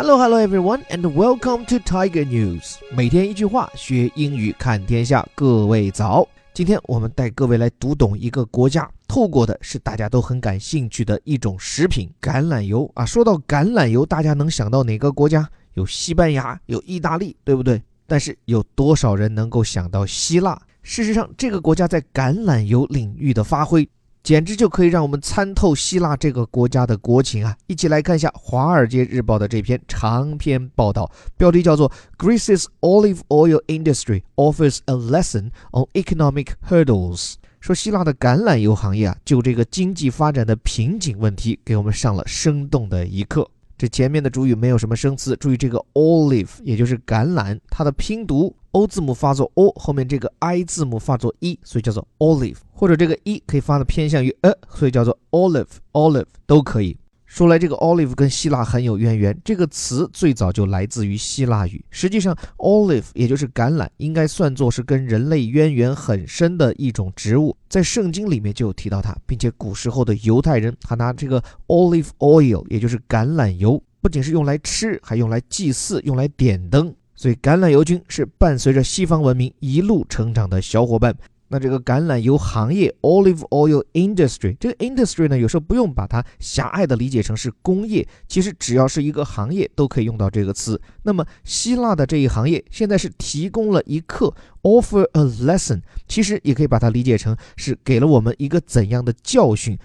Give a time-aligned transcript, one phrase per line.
[0.00, 2.76] Hello, hello, everyone, and welcome to Tiger News。
[2.94, 5.26] 每天一句话，学英语看天下。
[5.34, 6.24] 各位早！
[6.54, 13.04] 今天我们带各位来读懂一个国家，透过的是大家都很感兴趣的一种食品——橄榄油啊。
[13.04, 15.50] 说到橄榄油，大家能想到哪个国家？
[15.74, 17.82] 有西班牙，有意大利，对不对？
[18.06, 20.56] 但是有多少人能够想到希腊？
[20.84, 23.88] 事实上，这个国家在橄榄油领域的发挥。
[24.28, 27.56] 简直就可以让我们参透希腊这个国家的国情啊！
[27.66, 37.36] 一起来看一下《华尔街日报》的这篇长篇报道，标题叫做 “Greece's olive oil industry offers a lesson on economic hurdles”。
[37.60, 43.48] 说希腊的橄榄油行业啊，就这个经济发展的瓶颈问题，给我们上了生动的一课。
[43.78, 56.96] 这前面的主语没有什么生词，注意这个 olive，也就是橄榄，它的拼读 o 字母发作 o，后面这个 i 字母发作 e，所以叫做 olive，或者这个 e 可以发的偏向于 e，所以叫做 olive，olive 都可以。
[57.26, 61.84] 说来这个 olive 跟希腊很有渊源，这个词最早就来自于希腊语。
[61.90, 76.94] 实际上，olive 也就是橄榄，应该算作是跟人类渊源很深的一种植物，在圣经里面就有提到它，并且古时候的犹太人还拿这个 olive oil，也就是橄榄油，不仅是用来吃，还用来祭祀，用来点灯。
[77.18, 81.12] 所以橄榄油菌是伴随着西方文明一路成长的小伙伴。
[81.48, 90.80] 那这个橄榄油行业 （olive oil industry） 这个 industry 呢，有时候不用把它狭隘的理解成是工业，其实只要是一个行业都可以用到这个词。
[91.02, 99.76] 那么希腊的这一行业现在是提供了一课 （offer a lesson），其实也可以把它理解成是给了我们一个怎样的教训。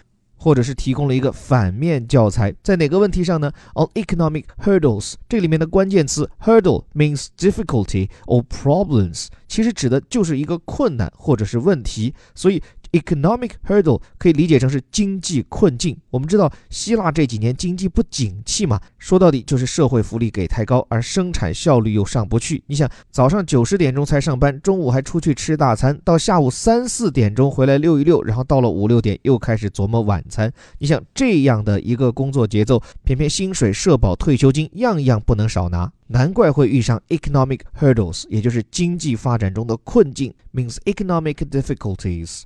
[0.44, 12.62] 或者是提供了一个反面教材，在哪个问题上呢？On economic hurdles，这里面的关键词 hurdle means difficulty or problems，其实指的就是一个困难或者是问题，所以。
[12.94, 15.98] Economic hurdle 可以理解成是经济困境。
[16.10, 22.64] 我们知道希腊这几年经济不景气嘛，说到底就是社会福利给太高，而生产效率又上不去。
[22.68, 30.54] 你想，早上九十点钟才上班，中午还出去吃大餐，到下午三四点钟回来溜一溜，然后到了五六点又开始琢磨晚餐。
[30.78, 42.44] 你想这样的一个工作节奏，偏偏薪水、社保、退休金样样不能少拿，难怪会遇上 economic hurdles，也就是经济发展中的困境，means economic difficulties。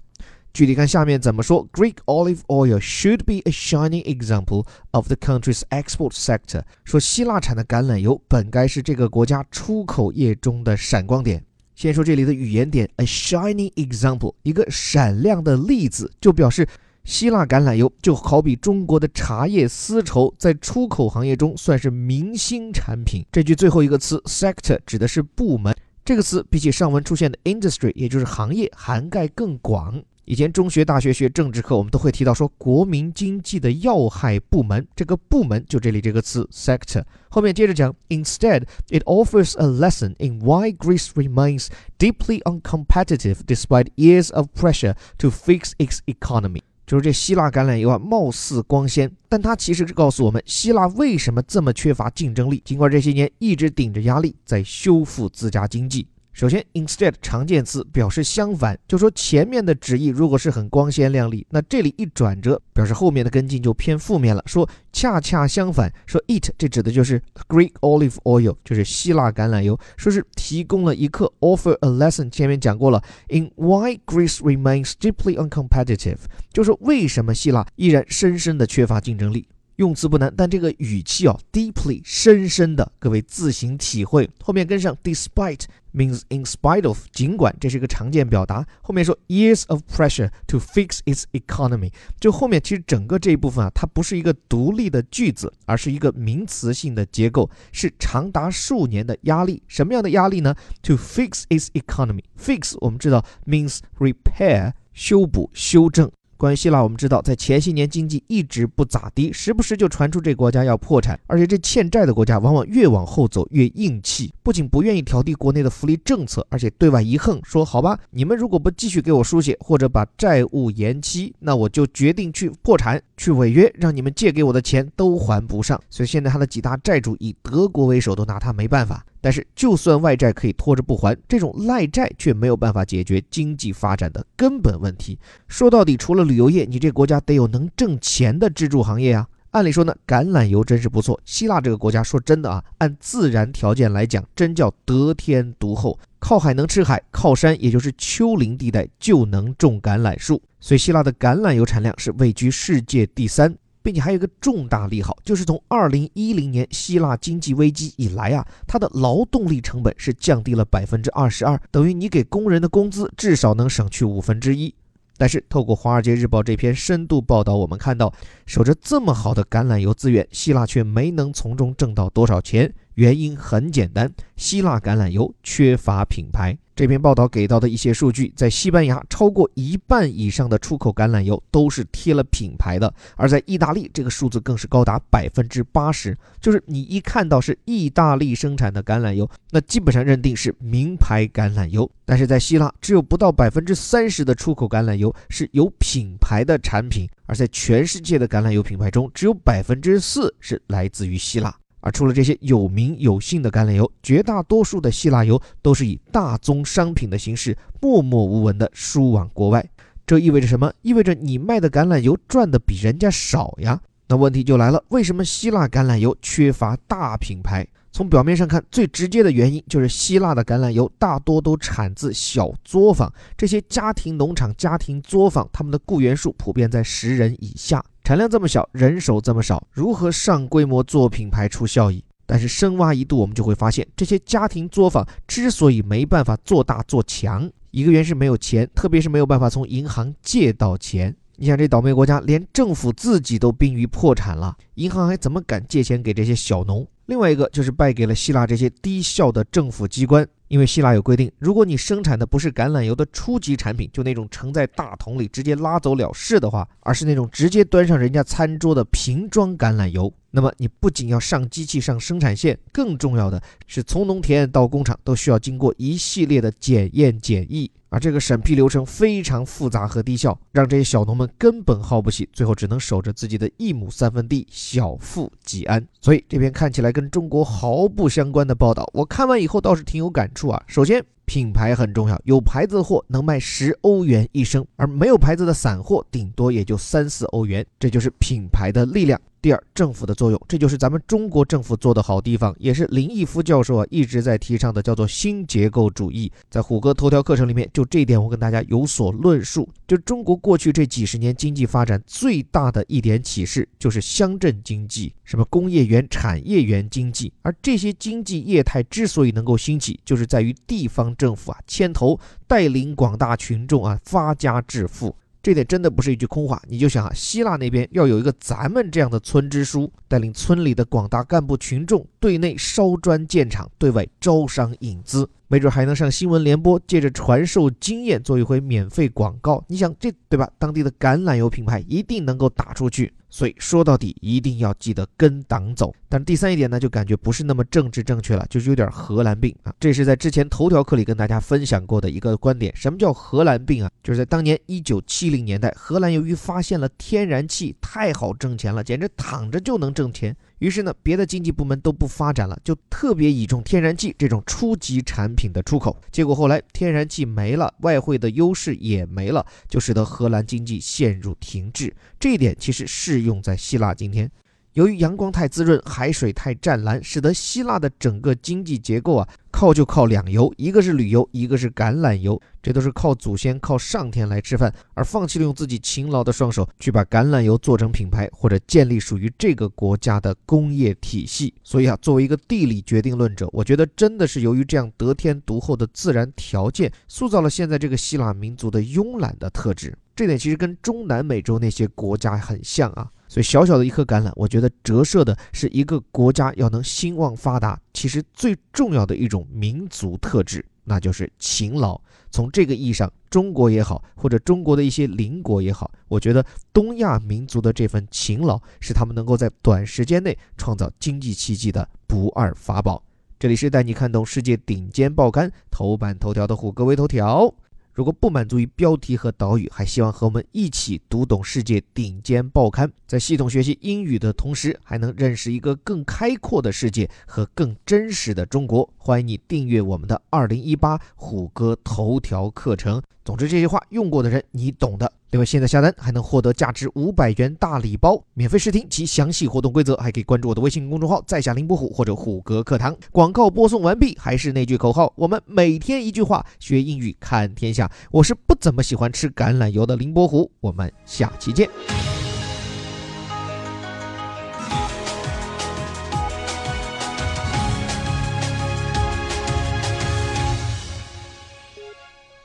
[0.57, 6.63] 具体看下面怎么说，Greek olive oil should be a shining example of the country's export sector。
[6.83, 11.45] 说希腊产的橄榄油本该是这个国家出口业中的闪光点。
[11.75, 16.67] 先说这里的语言点，a shining example，一个闪亮的例子，就表示
[17.03, 23.23] 希腊橄榄油就好比中国的茶叶、丝绸，在出口行业中算是明星产品。
[23.31, 30.01] 这句最后一个词 sector 指的是部门，这个词比起上文出现的 industry，也就是行业，涵盖更广。
[30.27, 37.01] 以前中学、大学学政治课，我们都会提到说国民经济的要害部门，这个部门就这里这个词 sector。
[37.29, 41.67] 后面接着讲，Instead, it offers a lesson in why Greece remains
[41.97, 46.63] deeply uncompetitive despite years of pressure to fix its economy。
[46.85, 56.05] 就是这希腊橄榄油啊，貌似光鲜，但它其实是告诉我们希腊为什么这么缺乏竞争力，尽管这些年一直顶着压力在修复自家经济。
[56.37, 64.43] 首先，instead 常见词表示相反，就说前面的旨意如果是很光鲜亮丽，那这里一转折，表示后面的跟进就偏负面了。
[64.45, 72.29] 说恰恰相反，说 it 这指的就是 Greek olive oil，就是希腊橄榄油，说是提供了一课，offer a lesson。
[72.29, 76.19] 前面讲过了，in why Greece remains deeply uncompetitive，
[76.53, 79.47] 就是为什么希腊依然深深的缺乏竞争力。
[79.77, 84.27] 用词不难，但这个语气哦，deeply 深深的，各位自行体会。
[84.43, 88.65] 后面跟上，despite means in spite of，尽管这是一个常见表达。
[88.81, 99.61] 后面说 years of pressure to fix its economy，就后面其实整个这一部分啊，它不是一个独立的句子，而是一个名词性的结构，是长达数年的压力。
[99.67, 106.11] 什么样的压力呢？To fix its economy，fix 我们知道 means repair，修补、修正。
[106.37, 125.81] 关于希腊，我们知道，在前些年经济一直不咋地，时不时就传出这国家要破产，而且这欠债的国家往往越往后走越硬气，不仅不愿意调低国内的福利政策，而且对外一横，说好吧，你们如果不继续给我输血，或者把债务延期，那我就决定去破产，去违约，让你们借给我的钱都还不上。
[125.89, 129.03] 所以现在他的几大债主以德国为首，都拿他没办法。
[129.27, 135.19] 但是，就算外债可以拖着不还，这种赖债却没有办法解决经济发展的根本问题。
[135.49, 139.27] 说到底，除了旅游业，你这国家得有能挣钱的支柱行业啊。
[139.51, 141.19] 按理说呢，橄榄油真是不错。
[141.25, 145.99] 希腊这个国家，说真的啊，按自然条件来讲，真叫得天独厚。
[146.19, 150.41] 靠海能吃海，靠山也就是丘陵地带就能种橄榄树。
[150.61, 153.53] 所以，希腊的橄榄油产量是位居世界第三。
[153.87, 164.75] 并且还有一个重大利好，就是从二零一零年希腊经济危机以来啊，它的劳动力成本是降低了百分之二十二，等于你给工人的工资至少能省去五分之一。
[165.15, 168.13] 但是，透过《华尔街日报》这篇深度报道，我们看到，
[168.45, 172.69] 守着这么好的橄榄油资源，希腊却没能从中挣到多少钱。
[172.95, 176.57] 原因很简单，希腊橄榄油缺乏品牌。
[176.77, 186.15] 这篇报道给到的一些数据，在西班牙，超过一半以上的出口橄榄油都是贴了品牌的；而在意大利，这个数字更是高达百分之八十。
[186.39, 191.89] 就是你一看到是意大利生产的橄榄油，那基本上认定是名牌橄榄油。
[192.05, 201.55] 但是在希腊，只有不到百分之三十的出口橄榄油是有品牌的产品，而在全世界的橄榄油品牌中，只有百分之四是来自于希腊。
[201.87, 209.65] 而除了这些有名有姓的橄榄油，绝大多数的希腊油都是以大宗商品的形式默默无闻地输往国外。
[210.05, 210.69] 这意味着什么？
[210.81, 213.79] 意味着你卖的橄榄油赚的比人家少呀。
[214.09, 217.65] 那问题就来了，为什么希腊橄榄油缺乏大品牌？
[217.93, 227.81] 从表面上看，最直接的原因就是希腊的橄榄油大多都产自小作坊，这些家庭农场、家庭作坊，他们的雇员数普遍在十人以下。
[228.07, 232.01] 产量这么小，人手这么少，如何上规模做品牌出效益？
[232.25, 241.13] 但是深挖一度，我们就会发现，这些家庭作坊之所以没办法做大做强，一个原因是没有钱，特别是没有办法从银行借到钱。
[241.39, 246.85] 你想，这倒霉国家连政府自己都濒于破产了，银行还怎么敢借钱给这些小农？
[247.05, 250.27] 另外一个就是败给了希腊这些低效的政府机关。
[250.47, 275.85] 因为希腊有规定，如果你生产的不是橄榄油的初级产品，就那种盛在大桶里直接拉走了事的话，而是那种直接端上人家餐桌的瓶装橄榄油，那么你不仅要上机器上生产线，更重要的是从农田到工厂都需要经过一系列的检验检疫，而这个审批流程非常复杂和低效，让这些小农们根本耗不起，最后只能守着自己的一亩三分地小富即安。
[275.99, 280.27] 所以这篇看起来跟中国毫不相关的报道，我看完以后倒是挺有感。
[280.35, 289.19] 触啊，首先品牌很重要，有牌子的货能卖十欧元一升，而没有牌子的散货顶多也就三四欧元，这就是品牌的力量。
[289.47, 296.29] 第二，政府的作用，这就是咱们中国政府做的好地方，也是林毅夫教授啊一直在提倡的，叫做新结构主义。
[296.49, 299.65] 在虎哥头条课程里面，就这一点我跟大家有所论述。
[299.87, 307.31] 就中国过去这几十年经济发展最大的一点启示，就是乡镇经济，什么工业园、产业园经济。
[307.41, 315.15] 而这些经济业态之所以能够兴起，就是在于地方政府啊牵头带领广大群众啊发家致富。
[315.47, 329.63] 这点真的不是一句空话，你就想啊，希腊那边要有一个咱们这样的村支书，带领村里的广大干部群众，对内烧砖建厂，对外招商引资，没准还能上新闻联播，借着传授经验做一回免费广告。
[329.69, 330.51] 你想这对吧？
[330.59, 333.13] 当地的橄榄油品牌一定能够打出去。
[333.37, 335.93] 所以说到底，一定要记得跟党走。
[336.09, 339.71] 但是第三一点呢，就感觉不是那么政治正确了，就是有点荷兰病啊。
[339.79, 342.75] 这是在之前头条课里跟大家分享过的一个观点。
[342.75, 343.91] 什么叫荷兰病啊？
[344.01, 350.35] 就是在当年一九七零年代，荷兰由于发现了天然气太好挣钱了，简直躺着就能挣钱。
[350.59, 355.95] 于是呢，别的经济部门都不发展了，就特别倚重天然气这种初级产品的出口。
[356.11, 361.95] 结果后来天然气没了，外汇的优势也没了，就使得荷兰经济陷入停滞。
[362.19, 364.31] 这一点其实适用在希腊今天。
[364.77, 381.51] 由于阳光太滋润，海水太湛蓝，使得希腊的整个经济结构啊，靠就靠两油，一个是旅游，一个是橄榄油，这都是靠祖先、靠上天来吃饭，而放弃了用自己勤劳的双手去把橄榄油做成品牌，或者建立属于这个国家的工业体系。
[381.63, 389.97] 所以啊，作为一个地理决定论者，我觉得真的是由于这样得天独厚的自然条件，塑造了现在这个希腊民族的慵懒的特质。
[390.15, 393.09] 这点其实跟中南美洲那些国家很像啊。
[393.37, 402.01] 所以，小小的一颗橄榄，我觉得折射的是一个国家要能兴旺发达，其实最重要的一种民族特质，那就是勤劳。
[402.31, 413.03] 从这个意义上，中国也好，或者中国的一些邻国也好，我觉得东亚民族的这份勤劳，是他们能够在短时间内创造经济奇迹的不二法宝。
[413.37, 417.53] 这里是带你看懂世界顶尖报刊头版头条的虎哥微头条。
[417.97, 428.87] 如果不满足于标题和导语，还希望和我们一起读懂世界顶尖报刊，在系统学习英语的同时，还能认识一个更开阔的世界和更真实的中国。
[428.97, 433.01] 欢迎你订阅我们的二零一八虎哥头条课程。
[433.27, 435.11] 总之，这些话用过的人，你懂的。
[435.31, 442.95] 另外，现在下单还能获得价值五百元大礼包，免费试听及详细活动规则，还可以关注我的微信公众号“在下林伯虎”或者“虎哥课堂”。
[443.11, 447.91] 广告播送完毕，还是那句口号：我们每天一句话，学英语看天下。
[448.11, 451.69] 我是不怎么喜欢吃橄榄油的林伯虎，我们下期见。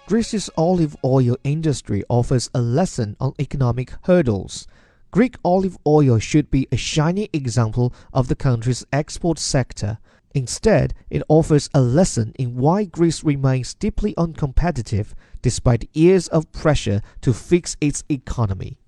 [0.07, 4.67] Greece's olive oil industry offers a lesson on economic hurdles.
[5.13, 9.99] Greek olive oil should be a shining example of the country's export sector.
[10.35, 17.01] Instead, it offers a lesson in why Greece remains deeply uncompetitive despite years of pressure
[17.21, 18.79] to fix its economy.